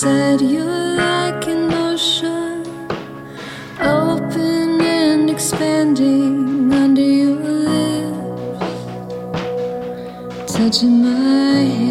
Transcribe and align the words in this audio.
said 0.00 0.40
you're 0.40 0.94
like 0.94 1.48
an 1.48 1.72
ocean, 1.72 2.62
open 3.80 4.80
and 4.80 5.28
expanding 5.28 6.72
under 6.72 7.02
your 7.02 7.34
lips, 7.66 8.62
touching 10.52 11.02
my 11.02 11.64
hand. 11.64 11.87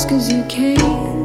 just 0.00 0.08
cause 0.08 0.32
you 0.32 0.42
can 0.44 1.24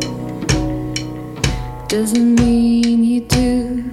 doesn't 1.88 2.36
mean 2.36 3.06
you 3.06 3.22
do. 3.22 3.85